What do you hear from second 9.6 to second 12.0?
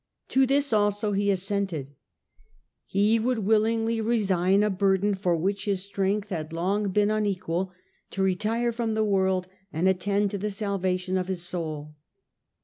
and attend to the salvation of his soul.'